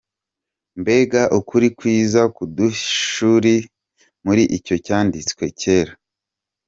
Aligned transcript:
Mbega 0.81 1.21
ukuri 1.39 1.67
kwiza 1.77 2.21
kuduhishuriwe 2.35 3.67
muri 4.25 4.43
icyo 4.57 4.75
cyanditswe 4.85 5.43
cyera. 5.59 5.93